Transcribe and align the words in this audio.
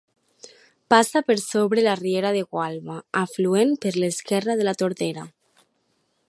Passa 0.93 1.21
per 1.27 1.35
sobre 1.41 1.83
la 1.87 1.93
riera 1.99 2.31
de 2.37 2.41
Gualba, 2.55 2.97
afluent 3.21 3.77
per 3.85 3.93
l'esquerra 3.99 4.57
de 4.63 4.67
la 4.71 4.75
Tordera. 4.83 5.29